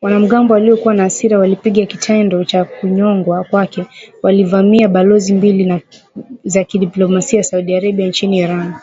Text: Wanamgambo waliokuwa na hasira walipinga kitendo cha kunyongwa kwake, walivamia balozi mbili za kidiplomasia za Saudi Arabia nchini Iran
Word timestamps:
Wanamgambo 0.00 0.52
waliokuwa 0.54 0.94
na 0.94 1.02
hasira 1.02 1.38
walipinga 1.38 1.86
kitendo 1.86 2.44
cha 2.44 2.64
kunyongwa 2.64 3.44
kwake, 3.44 3.86
walivamia 4.22 4.88
balozi 4.88 5.34
mbili 5.34 5.82
za 6.44 6.64
kidiplomasia 6.64 7.42
za 7.42 7.48
Saudi 7.50 7.76
Arabia 7.76 8.06
nchini 8.08 8.36
Iran 8.38 8.74